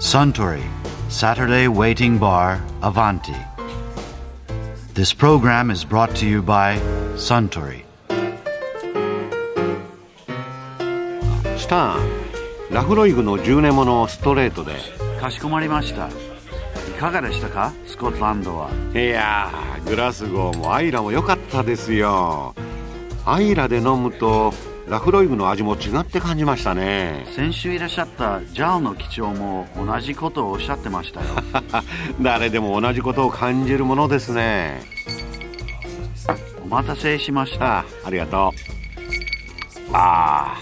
[0.00, 0.62] Suntory
[1.10, 3.36] Saturday Waiting Bar Avanti.
[4.94, 6.80] This program is brought to you by
[7.16, 7.84] Suntory.
[11.58, 14.72] スターンラフロイグの10年ものストレートで
[15.20, 16.08] かしこまりました。
[16.08, 16.12] い
[16.98, 17.74] かがでしたか？
[17.86, 18.70] スコットランドは。
[18.94, 22.54] いやーグラスゴーもアイラも良かったですよ
[23.26, 24.54] アイラで飲むと
[24.90, 27.24] ラフロイグの味も違って感じましたね。
[27.36, 31.26] 先週いらっしゃったジャオの機長も同じことをおっしゃってましたよ。
[32.20, 34.82] 誰でも同じことを感じるものですね。
[36.64, 37.78] お待たせしました。
[37.78, 39.90] あありがとう。
[39.92, 40.60] ああ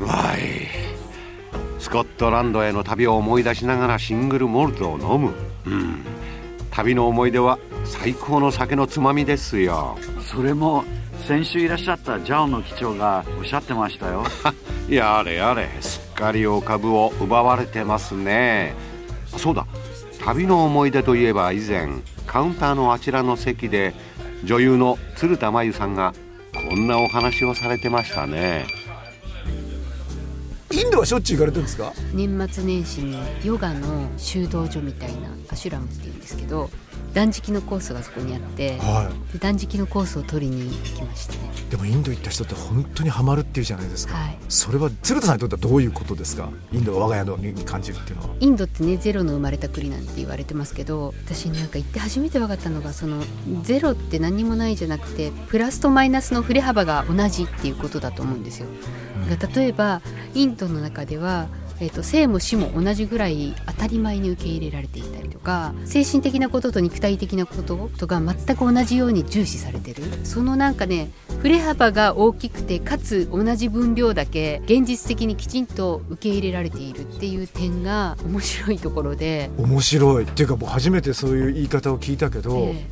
[0.00, 0.66] うまい。
[1.78, 5.32] スコットランドへの旅を思い出しながらシングルモルトを飲む。
[5.64, 6.04] うん。
[6.72, 9.96] 旅の思い出は最高の酒のつまみですよ。
[10.20, 10.82] それも
[11.28, 14.24] 先週いらっしゃったジャオの機長がおっしゃってましたよ。
[14.88, 18.72] やれやれすっかりお株を奪われてますね
[19.36, 19.66] そうだ
[20.24, 21.90] 旅の思い出といえば以前
[22.26, 23.92] カウンターのあちらの席で
[24.42, 26.14] 女優の鶴田真由さんが
[26.54, 28.64] こんなお話をされてましたね
[30.78, 31.92] インドはしょっちゅう行かれてるんですか？
[32.14, 36.70] 年末年始にヨガの修道所みたいなアシュラムっていうんですけど
[37.14, 44.38] 断食のコースがそこにあってはで断食のコースを取りに行きましたねいでもインド行った人って本当にハマるっていうじゃないですか、はい。
[44.48, 46.48] それは鶴田さんにとってはどういうことですか？
[46.70, 48.36] インドが我が家のに感じるっていうのは。
[48.38, 53.24] インドってねゼロの生まれた国なんて言われてますけど私なんか行って初めて分かったのがその
[53.62, 58.68] ゼロって何にもないじゃなくてプラスとマイナスの振れ幅が同じっていうことだと思うんですよ。
[59.28, 60.00] だから例えば
[60.34, 61.48] インドの中では
[61.80, 70.02] えー、と生も死も同じぐらい当たり前に受け入れられていたりとか精神的なことと肉体的なこととが全く同じように重視されてる。
[70.24, 71.10] そのなんかね
[71.40, 80.24] 振れ幅が大きくてかつ同じ分量だけ現実的にきちんと受け入れられているっていう点が面白いところで、面白い。
[80.24, 82.86] っていうかもう初めてそういう言い方を聞いたけど、え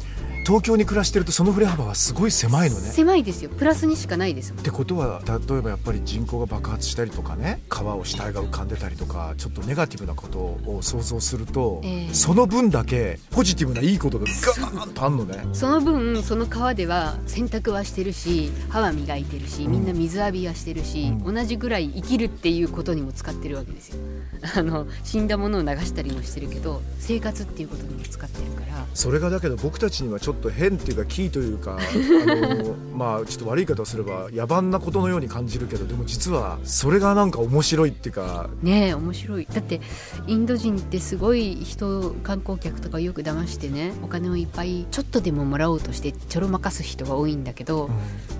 [0.46, 2.86] 東京に暮らしてるとその振れ幅はすごい狭いのえね。
[2.90, 3.50] 狭いですよ。
[3.50, 4.60] プラスにしかないですもん。
[4.60, 12.14] ってことは例えばやっぱり人口が爆発したりとかね川を死体が浮かんでたりとかちょっとネガティブなことを想像すると、ええ。
[12.14, 15.44] その分だけポジティブないいことがガーンとあんのね。
[15.52, 23.96] その分その川では洗濯はしてるし歯は磨いてるしみんな水浴びはしてるし、う同じぐらい生きるっていうことにも使ってるわけですよ。
[24.54, 28.86] あの死んだものを流したりもしてるけど生活っていうことにも使ってるから。
[28.94, 38.48] それがだけど僕たちにはちょっと変っていうかキーというかあのまあちょっと悪い言い方をすれば野蛮なことのように感じるけどでも実はそれがなんか面白いっていうか。
[38.62, 39.46] ねえ面白い。
[39.50, 39.80] だって
[40.26, 47.90] インド人ってすごい人観光客とかをよく騙してねお金をいっぱいちょっとでももらおうとしてちょろまかす人が多いんだけど、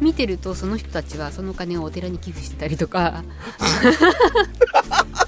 [0.01, 3.25] 見てるとその人たちはそのお金をお寺に寄付してたりとか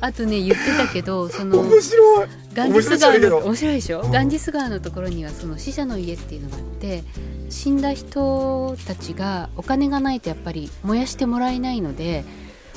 [0.00, 2.28] あとね言ってたけどその面白い。
[2.54, 4.12] ガンジス川の面白いでしょ、うん。
[4.12, 7.02] ガンジス川のところにはその死者の家っていうのがあって
[7.50, 12.24] 死んだ人たちがお金がないとやっぱり燃やしてもらえないので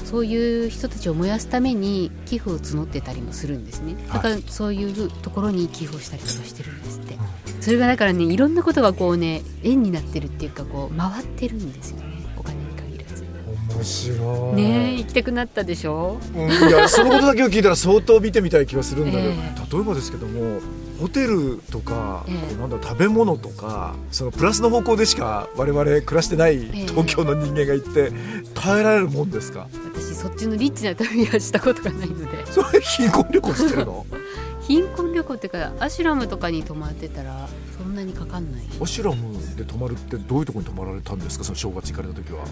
[0.03, 3.95] そういう人たちを燃やすために寄付を募ってたりもするんですね。
[4.11, 7.17] だからそういうところに寄付をしたりとかしてるんですって。
[7.61, 11.97] それがだからねいろんなことがこうね円になってるっていうかこう回ってるんですよ
[13.77, 14.61] 面白い。
[14.61, 16.17] ねえ行きたくなったでしょ？
[16.35, 19.33] うんいや そのことだけを聞いたら相当見てみたい気がするんだけど、え
[19.71, 20.59] 例えばですけども
[20.99, 22.35] ホテルとか、ええ。
[22.49, 28.11] こうなんだ食べ物とかそのプラスの方向でしか我々暮らしてないえ東京の人間が行って
[28.53, 29.67] 耐えられるもんですか？
[29.95, 32.45] 私そっちのリッチな旅はしたことがないので。
[32.51, 34.05] それ貧困旅行してるの？
[34.67, 37.47] 貧困旅行っていうかアシュラムとかに泊まってたら
[37.97, 38.61] なにかかんない。
[38.81, 41.43] アシュラムで泊まるってどういうところに泊まられたんですか？
[41.43, 42.45] その正月行かれた時は。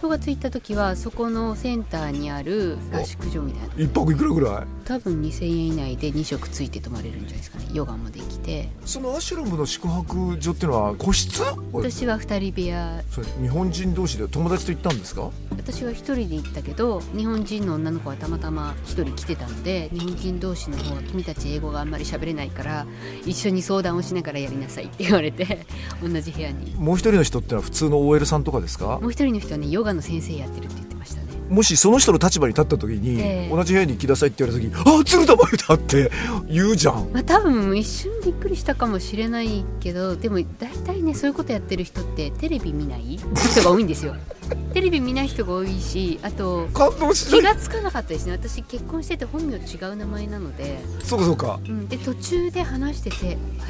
[0.00, 3.74] 正月行った時はそこのセンターにある合宿所みたいな。
[3.76, 4.66] 一泊いくらぐらい？
[4.84, 7.66] 多分2000円以内で2食ついて泊まれるんじゃないですかね。
[7.72, 8.68] ヨガまで来て。
[8.84, 11.42] そのアシュラムの宿泊所っていうのは個室？
[11.72, 13.02] 私は2人部屋。
[13.10, 15.30] それ日本人同士で友達と行ったんですか？
[15.50, 22.86] 私は1人で行ったけど日本人の女の子はたまたま1人来てたので日本人同士の方は君たち英語があんまり喋れないから
[23.24, 25.66] 一緒に相談をしながらやりなさいって言われて
[26.02, 26.74] 同じ部屋に。
[26.76, 28.98] もう一人の人ってのは普通の OL さんとかですか？
[29.00, 31.19] もう一人の人はねヨガの先生やってるって言ってました。
[31.19, 31.19] ね
[31.50, 33.54] もしその人の立場に立った時に、ええ。
[33.54, 36.10] 同じ部屋に行きなさいって言われた時に「あ鶴田真由だ!」って
[36.48, 37.10] 言うじゃん。
[37.12, 43.18] まあ多分一瞬びっくりしたかもしれないけどでも大体ねそういうことやってる人ってテレビ見ない？
[43.52, 44.14] 人が多いんですよ。
[44.72, 48.32] テレビ見ない人が多いしあと感動し気がつかなかったですね。
[48.32, 49.58] 私結婚してて本名違
[49.92, 51.60] う名前なので、そうかそうか。
[51.66, 53.66] うん、で途中で話してて「あ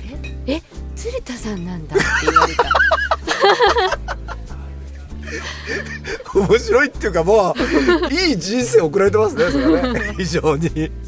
[0.47, 0.55] れ？
[0.57, 0.63] え
[0.97, 2.65] 鶴田さんなんだ」って言われた
[6.47, 7.55] 面白いっていうかも
[8.11, 10.15] ういい人生送られてますねそれはね。
[10.17, 10.91] 非常に。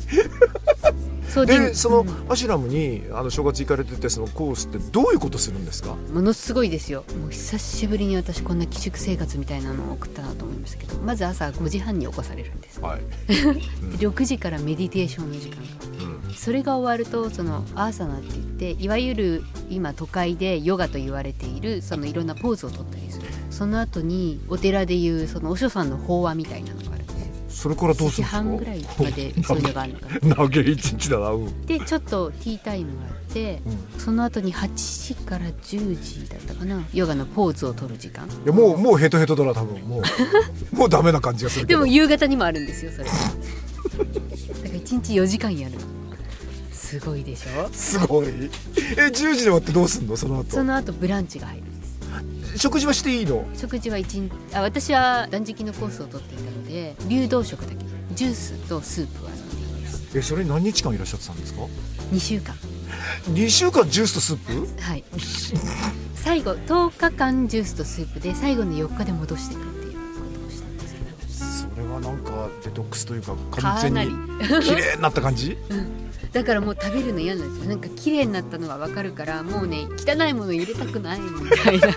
[1.33, 2.31] そうでそのうん。
[2.31, 5.95] アシュラムにあの正月行かれててそのコースってどういうことするんですか？
[6.13, 7.05] ものすごいですよ。
[7.23, 12.81] もう久しぶりに私こんな寄宿生活みたいなのを送ったなと思いましたけどまず朝5時半に起こされるんです。
[12.81, 13.01] はい、
[13.97, 15.57] で6時からメディテーションの時間。
[15.57, 15.63] が
[16.27, 16.35] うん。
[16.35, 18.41] それが終わるとそのアーサナって言
[18.73, 27.27] っていわゆる今都会でヨガと言われているそのいろんなポーズをとったりするその後にお寺でいうそのお師匠さんの法話みたいなのがあるんですよ。
[27.49, 28.37] それからどうす7時るんですか？
[28.37, 30.29] 半ぐらいまで そういうのがあるのかな。
[30.37, 34.01] 長い一日だなうん、でちょっとティータイムがあってうん。
[34.01, 36.83] その後に8時から10時だったかな。
[36.95, 38.27] ヨガのポーズを取る時間。
[38.27, 39.81] いやもうもうヘトヘトだな多分。
[39.83, 40.03] もう。
[40.75, 43.05] もうダメな感じがするでも夕方にもあるんですよそれ。
[43.05, 43.19] だか
[43.99, 44.05] ら
[44.69, 45.81] 1日4時間やるの。
[46.73, 47.69] すごいでしょ？
[47.73, 48.27] すごい。
[48.27, 48.31] え
[49.07, 50.17] 10時で終わってどうすんの？
[50.17, 50.51] その後。
[50.51, 51.63] その後ブランチが入る
[52.57, 53.45] 食事はしていいの？
[53.55, 57.77] 食事は一日あ私は断食のコースを取っていたので流動食だけ。
[58.15, 60.19] ジュースとスープは飲んでいいです。
[60.19, 61.63] えそれ何日間いらっしゃってたんですか
[62.13, 62.55] ？2週間。
[63.31, 64.37] 2週間ジュースとスー
[64.77, 64.83] プ？
[64.83, 65.05] はい。
[66.15, 69.99] 最後10日間ジュースとスープで最後の4日で戻していくっていうこ
[70.41, 71.81] とをしたんですけど。
[71.81, 74.01] それはなんかデトックスというかか完全に
[74.63, 75.57] 綺麗になった感じ？
[76.33, 77.71] だからもう食べるの嫌なんですよ。
[77.71, 81.89] なんか綺麗になったのが分かるからもうね汚いもの入れたくないみたいな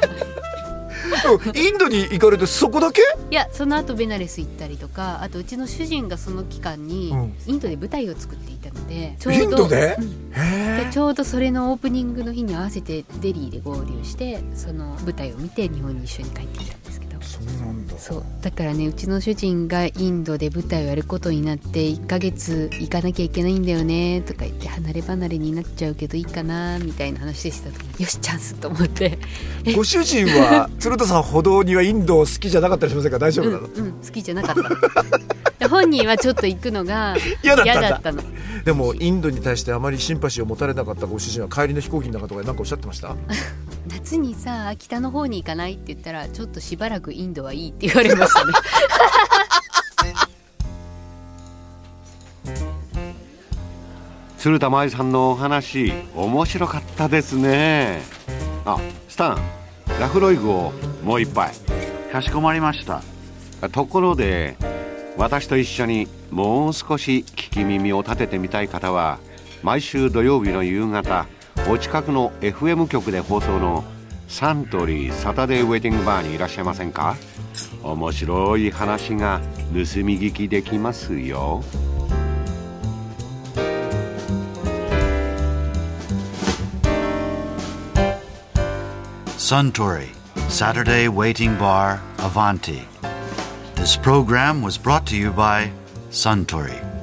[1.55, 3.01] インドに行かれてそこだけ？
[3.31, 7.35] やその後ベナレス行ったりとかあとうちの主人がその期間にうん。
[7.45, 9.95] インドで舞台を作っていたのでちょインドで？
[9.99, 10.33] うん。
[10.33, 16.77] へでちょうどそれのオープニングの日に合わせてデリーで合流してその舞台を見て日本に一緒に帰ってきた。
[16.77, 16.94] んです
[17.35, 17.97] そうなんだ。
[17.97, 18.23] そう。
[18.41, 29.17] だからねうちの主人がインドで舞台をやることになって1ヶ月行かなきゃいけないんだよねとか言って離れ離れになっちゃうけどいいかなみたいな話でした時によしチャンスと思って。
[29.75, 33.19] ご主人は 鶴田さん歩道にはインド好きじゃなかったりしませんか？
[33.19, 34.55] 大丈うん、夫なの、うん、好きじゃなかっ
[35.59, 35.69] た。
[35.69, 37.79] 本人はちょっと行くのが 嫌だったんだ。
[37.81, 38.21] 嫌だったの。
[38.65, 43.15] でもインドに対してあまりシンパシーを持たれなかったご主人は帰りの飛行機の中とかで何かおっしゃってました？
[43.87, 48.53] 夏にさ北の方に行かないって言ったらちょっとしばらくインドはいいって言われましたね。
[54.37, 58.01] 鶴田舞さんのお話面白かったですね。
[58.65, 58.77] あ
[59.07, 59.37] スタン
[59.99, 60.73] ラフロイグを
[61.03, 61.51] もう一杯。
[62.11, 63.01] かしこまりました。
[63.69, 64.55] ところで
[65.17, 69.19] 私と一緒にもう少し聞き耳を立ててみたい方は
[69.63, 71.27] 毎週土曜日の夕方
[71.69, 73.83] お近くの FM 局で放送の
[74.27, 77.15] サントリーサタデーウェディングバーにいらっしゃいませんか？
[77.83, 81.63] 面白い話が盗み聞きできますよ。
[89.37, 92.85] サントリーサタデーウェディングバーアヴァンティ
[93.75, 95.69] This program was brought to you by
[96.09, 96.94] サントリー